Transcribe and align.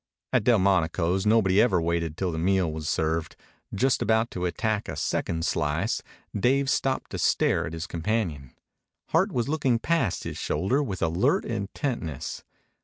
At 0.33 0.43
Delmonico's 0.43 1.27
nobody 1.27 1.61
ever 1.61 1.79
waited 1.79 2.17
till 2.17 2.31
the 2.31 2.39
meal 2.39 2.71
was 2.71 2.89
served. 2.89 3.35
Just 3.71 4.01
about 4.01 4.31
to 4.31 4.47
attack 4.47 4.89
a 4.89 4.95
second 4.95 5.45
slice, 5.45 6.01
Dave 6.35 6.71
stopped 6.71 7.11
to 7.11 7.19
stare 7.19 7.67
at 7.67 7.73
his 7.73 7.85
companion. 7.85 8.55
Hart 9.09 9.31
was 9.31 9.47
looking 9.47 9.77
past 9.77 10.23
his 10.23 10.39
shoulder 10.39 10.81
with 10.81 11.03
alert 11.03 11.45
intentness. 11.45 12.43